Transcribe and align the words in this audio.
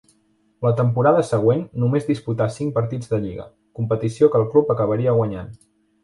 La 0.65 0.69
temporada 0.77 1.25
següent 1.25 1.59
només 1.83 2.07
disputà 2.07 2.47
cinc 2.55 2.73
partits 2.77 3.11
de 3.11 3.19
lliga, 3.25 3.45
competició 3.81 4.31
que 4.37 4.41
el 4.41 4.47
club 4.55 4.73
acabaria 4.77 5.13
guanyant. 5.19 5.53